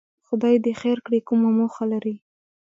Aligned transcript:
خدای 0.27 0.55
دې 0.65 0.73
خیر 0.81 0.97
کړي، 1.05 1.19
کومه 1.27 1.49
موخه 1.59 1.83
لري؟ 1.91 2.15